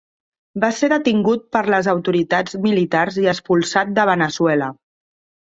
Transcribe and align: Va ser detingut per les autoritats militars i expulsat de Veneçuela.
Va 0.61 0.69
ser 0.77 0.87
detingut 0.93 1.43
per 1.57 1.61
les 1.73 1.89
autoritats 1.93 2.57
militars 2.65 3.21
i 3.27 3.27
expulsat 3.35 3.93
de 4.01 4.09
Veneçuela. 4.13 4.73